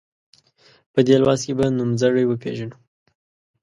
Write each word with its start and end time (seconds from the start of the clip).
په 0.93 0.99
دې 1.07 1.15
لوست 1.21 1.43
کې 1.45 1.53
به 1.57 1.65
نومځري 1.77 2.23
وپيژنو. 2.27 2.77